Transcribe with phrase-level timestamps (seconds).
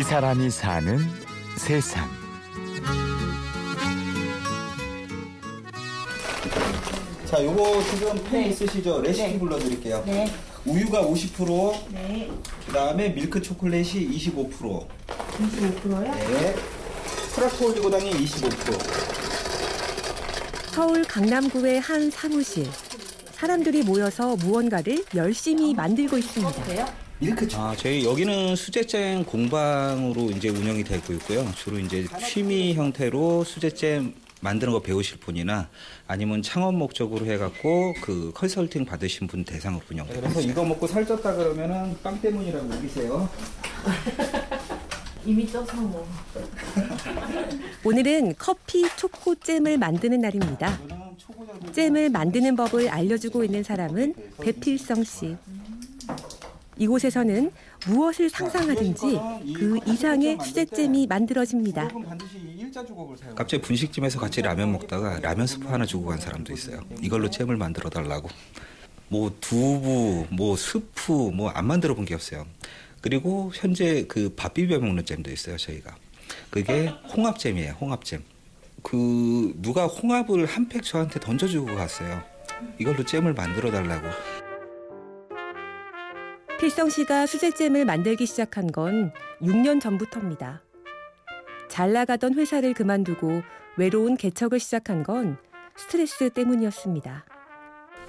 [0.00, 0.98] 이 사람이 사는
[1.58, 2.08] 세상.
[7.26, 8.48] 자, 요거 지금 펜 네.
[8.48, 9.02] 있으시죠?
[9.02, 9.38] 레시피 네.
[9.38, 10.02] 불러드릴게요.
[10.06, 10.32] 네.
[10.64, 12.30] 우유가 50%, 네.
[12.66, 14.86] 그 다음에 밀크 초콜릿이 25%,
[15.36, 16.00] 25%요?
[16.00, 16.54] 네.
[17.34, 18.80] 프라토 올리고당이 25%.
[20.72, 22.66] 서울 강남구의 한 사무실.
[23.32, 27.09] 사람들이 모여서 무언가를 열심히 만들고 있습니다.
[27.20, 27.30] 돼요?
[27.30, 31.46] 밀크 초 아, 저희 여기는 수제잼 공방으로 이제 운영이 되고 있고요.
[31.54, 35.68] 주로 이제 취미 형태로 수제잼 만드는 거 배우실 분이나
[36.06, 40.20] 아니면 창업 목적으로 해갖고 그 컨설팅 받으신 분 대상으로 운영돼요.
[40.20, 43.28] 그래서 이거 먹고 살쪘다 그러면은 빵 때문이라고 우기세요.
[45.26, 46.08] 이미 쪄서 뭐.
[47.84, 50.80] 오늘은 커피 초코 잼을 만드는 날입니다.
[51.72, 55.36] 잼을 만드는 법을 알려주고 있는 사람은 배필성 씨.
[56.84, 57.52] 이곳에서는
[57.86, 59.20] 무엇을 상상하든지
[59.54, 61.90] 그 이상의 수제잼이 만들어집니다.
[63.36, 66.80] 갑자기 분식집에서 같이 라면 먹다가 라면 스프 하나 주고 간 사람도 있어요.
[67.02, 68.30] 이걸로 잼을 만들어 달라고.
[69.08, 72.46] 뭐 두부, 뭐 스프, 뭐 안 만들어 본 게 없어요.
[73.02, 75.94] 그리고 현재 그 밥 비벼 먹는 잼도 있어요, 저희가.
[76.50, 78.22] 그게 홍합잼이에요, 홍합잼.
[78.82, 82.22] 그 누가 홍합을 한 팩 저한테 던져주고 갔어요.
[82.78, 84.06] 이걸로 잼을 만들어 달라고.
[86.60, 90.62] 필성 씨가 수제잼을 만들기 시작한 건 6년 전부터입니다.
[91.68, 93.40] 잘 나가던 회사를 그만두고
[93.78, 95.38] 외로운 개척을 시작한 건
[95.74, 97.24] 스트레스 때문이었습니다.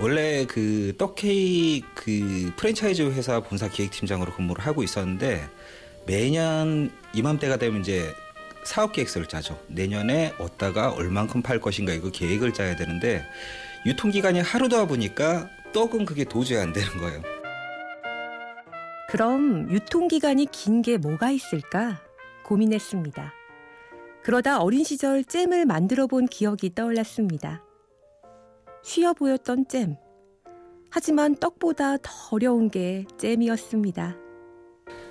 [0.00, 5.48] 원래 그 떡케이크 그 프랜차이즈 회사 본사 기획팀장으로 근무를 하고 있었는데
[6.08, 8.12] 매년 이맘때가 되면 이제
[8.64, 9.60] 사업 계획서를 짜죠.
[9.68, 13.24] 내년에 어디다가 얼만큼 팔 것인가 이거 계획을 짜야 되는데
[13.86, 17.39] 유통기간이 하루다 보니까 떡은 그게 도저히 안 되는 거예요.
[19.10, 22.00] 그럼 유통기간이 긴 게 뭐가 있을까
[22.44, 23.32] 고민했습니다.
[24.22, 27.62] 그러다 어린 시절 잼을 만들어 본 기억이 떠올랐습니다.
[28.82, 29.96] 쉬워 보였던 잼.
[30.90, 34.16] 하지만 떡보다 더 어려운 게 잼이었습니다.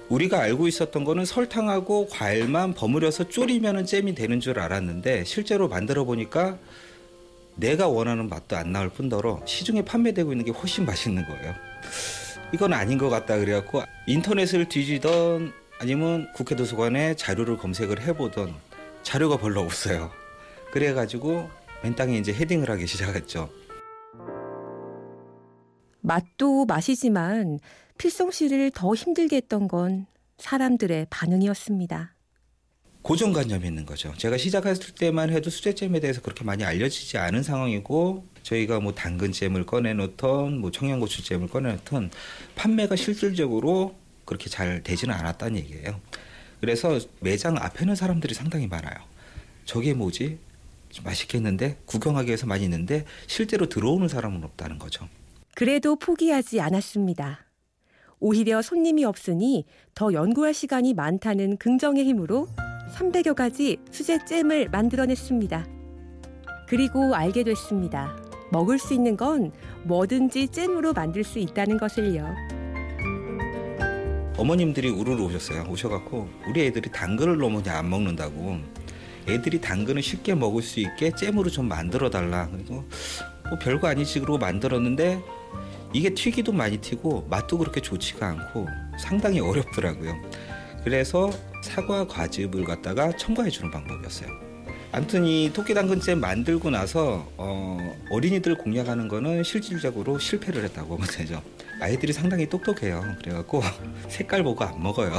[0.09, 6.57] 우리가 알고 있었던 거는 설탕하고 과일만 버무려서 졸이면 잼이 되는 줄 알았는데 실제로 만들어 보니까
[7.56, 11.53] 내가 원하는 맛도 안 나올 뿐더러 시중에 판매되고 있는 게 훨씬 맛있는 거예요.
[12.52, 18.54] 이건 아닌 것 같다 그래갖고 인터넷을 뒤지던 아니면 국회 도서관에 자료를 검색을 해보던
[19.04, 20.12] 자료가 별로 없어요.
[20.72, 21.50] 그래가지고
[21.84, 23.50] 맨 땅에 이제 헤딩을 하기 시작했죠.
[26.02, 27.60] 맛도 맛이지만
[27.98, 32.16] 필성 씨를 더 힘들게 했던 건 사람들의 반응이었습니다.
[33.09, 34.14] 고정관념이 있는 거죠.
[34.18, 40.59] 제가 시작했을 때만 해도 수제잼에 대해서 그렇게 많이 알려지지 않은 상황이고 저희가 뭐 당근잼을 꺼내놓던
[40.59, 42.12] 뭐 청양고추잼을 꺼내놓던
[42.53, 46.00] 판매가 실질적으로 그렇게 잘 되지는 않았다는 얘기예요.
[46.62, 49.03] 그래서 매장 앞에는 사람들이 상당히 많아요.
[49.66, 50.38] 저게 뭐지?
[50.92, 55.09] 좀 맛있겠는데 구경하기 위해서 많이 있는데 실제로 들어오는 사람은 없다는 거죠.
[55.56, 57.48] 그래도 포기하지 않았습니다.
[58.19, 59.66] 오히려 손님이 없으니
[59.96, 62.48] 더 연구할 시간이 많다는 긍정의 힘으로
[62.95, 65.67] 300여 가지 수제 잼을 만들어냈습니다.
[66.67, 68.16] 그리고 알게 됐습니다.
[68.51, 69.51] 먹을 수 있는 건
[69.83, 72.27] 뭐든지 잼으로 만들 수 있다는 것을요.
[74.38, 75.66] 어머님들이 우르르 오셨어요.
[75.69, 78.57] 오셔갖고 우리 애들이 당근을 너무 안 먹는다고.
[79.27, 82.47] 애들이 당근을 쉽게 먹을 수 있게 잼으로 좀 만들어 달라.
[82.50, 85.21] 그래서 뭐 별거 아니지 그러고 만들었는데
[85.91, 88.67] 이게 튀기도 많이 튀고 맛도 그렇게 좋지가 않고
[88.97, 90.16] 상당히 어렵더라고요.
[90.84, 91.31] 그래서
[91.63, 94.29] 사과 과즙을 갖다가 첨가해 주는 방법이었어요.
[94.91, 101.41] 아무튼 이 토끼 당근잼 만들고 나서 어, 어린이들 공략하는 거는 실질적으로 실패를 했다고 보면 되죠.
[101.79, 103.03] 아이들이 상당히 똑똑해요.
[103.22, 103.62] 그래갖고
[104.09, 105.12] 색깔 보고 안 먹어요.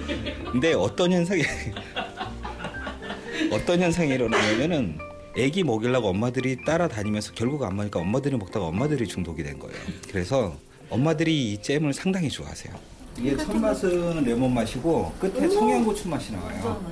[0.52, 1.42] 근데 어떤 현상이
[3.52, 4.98] 어떤 현상이 일어나냐면은
[5.36, 9.76] 애기 먹이려고 엄마들이 따라다니면서 결국 안 먹으니까 엄마들이 먹다가 엄마들이 중독이 된 거예요.
[10.10, 10.56] 그래서
[10.90, 12.95] 엄마들이 이 잼을 상당히 좋아하세요.
[13.18, 16.84] 이게 첫 맛은 레몬 맛이고 끝에 청양고추 맛이 나와요.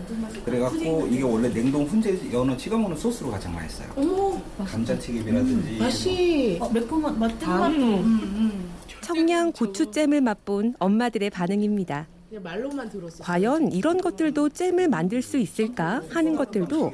[0.45, 3.89] 그래갖고 이게 원래 냉동 훈제 연어 찍어 먹는 소스로 가장 맛있어요.
[3.97, 7.73] 어머, 감자튀김이라든지 맛이 어, 매콤한 맛, 땡맛.
[7.73, 8.71] 음, 음.
[9.03, 12.07] 청양 고추잼을 맛본 엄마들의 반응입니다.
[12.43, 13.23] 말로만 들었어.
[13.23, 16.93] 과연 이런 것들도 잼을 만들 수 있을까 하는 것들도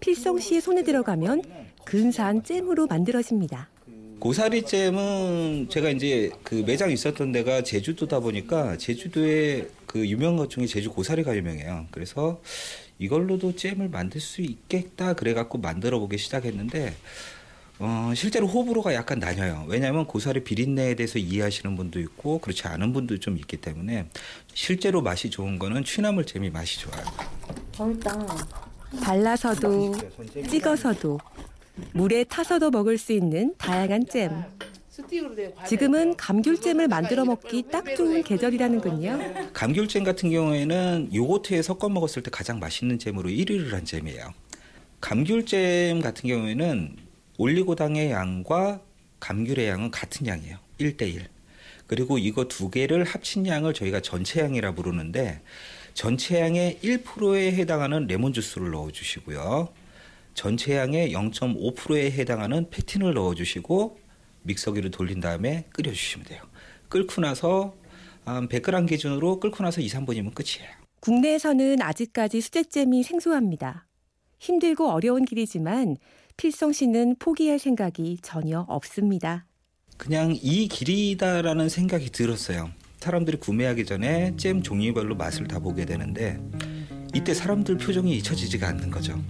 [0.00, 1.42] 필성 씨의 손에 들어가면
[1.84, 3.68] 근사한 잼으로 만들어집니다.
[4.20, 10.90] 고사리잼은 제가 이제 그 매장 있었던 데가 제주도다 보니까 제주도에 그 유명한 것 중에 제주
[10.90, 11.86] 고사리가 유명해요.
[11.90, 12.40] 그래서
[12.98, 16.94] 이걸로도 잼을 만들 수 있겠다 그래갖고 만들어 보기 시작했는데
[17.80, 19.66] 어, 실제로 호불호가 약간 나뉘어요.
[19.68, 24.06] 왜냐하면 고사리 비린내에 대해서 이해하시는 분도 있고 그렇지 않은 분도 좀 있기 때문에
[24.54, 27.04] 실제로 맛이 좋은 거는 취나물 잼이 맛이 좋아요.
[27.78, 28.26] 맛있다.
[29.02, 29.92] 발라서도
[30.48, 31.18] 찍어서도
[31.92, 34.44] 물에 타서도 먹을 수 있는 다양한 잼.
[35.66, 39.50] 지금은 감귤잼을 만들어 먹기 딱 좋은 계절이라는군요.
[39.52, 44.32] 감귤잼 같은 경우에는 요거트에 섞어 먹었을 때 가장 맛있는 잼으로 1위를 한 잼이에요.
[45.00, 46.96] 감귤잼 같은 경우에는
[47.38, 48.80] 올리고당의 양과
[49.18, 50.58] 감귤의 양은 같은 양이에요.
[50.78, 51.22] 1대1.
[51.86, 55.40] 그리고 이거 두 개를 합친 양을 저희가 전체 양이라 부르는데
[55.92, 59.68] 전체 양의 1%에 해당하는 레몬 주스를 넣어 주시고요.
[60.34, 63.98] 전체 양의 0.5%에 해당하는 페틴을 넣어 주시고
[64.42, 66.42] 믹서기를 돌린 다음에 끓여 주시면 돼요.
[66.88, 67.74] 끓고 나서
[68.24, 70.70] 한 100g 기준으로 끓고 나서 2, 3분이면 끝이에요.
[71.00, 73.86] 국내에서는 아직까지 수제잼이 생소합니다.
[74.38, 75.96] 힘들고 어려운 길이지만
[76.36, 79.46] 필성 씨는 포기할 생각이 전혀 없습니다.
[79.96, 82.70] 그냥 이 길이다라는 생각이 들었어요.
[82.98, 86.40] 사람들이 구매하기 전에 잼 종류별로 맛을 다 보게 되는데
[87.14, 89.22] 이때 사람들 표정이 잊혀지지가 않는 거죠.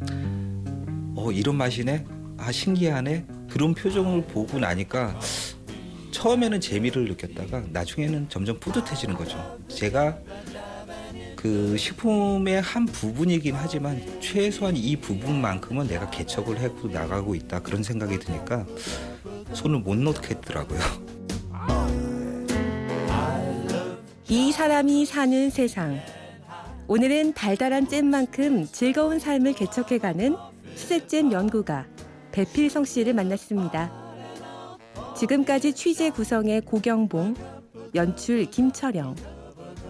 [1.16, 2.04] 어 이런 맛이네.
[2.38, 3.24] 아 신기하네.
[3.48, 5.18] 그런 표정을 보고 나니까
[6.10, 9.58] 처음에는 재미를 느꼈다가 나중에는 점점 뿌듯해지는 거죠.
[9.68, 10.18] 제가
[11.36, 18.18] 그 식품의 한 부분이긴 하지만 최소한 이 부분만큼은 내가 개척을 하고 나가고 있다 그런 생각이
[18.18, 18.66] 드니까
[19.52, 20.80] 손을 못 놓겠더라고요.
[24.28, 26.00] 이 사람이 사는 세상.
[26.86, 30.36] 오늘은 달달한 잼만큼 즐거운 삶을 개척해가는
[30.74, 31.86] 수제잼 연구가
[32.32, 33.92] 배필성 씨를 만났습니다.
[35.16, 37.34] 지금까지 취재 구성의 고경봉,
[37.94, 39.14] 연출 김철영,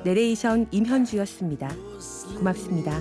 [0.05, 1.71] 내레이션 임현주였습니다.
[2.37, 3.01] 고맙습니다.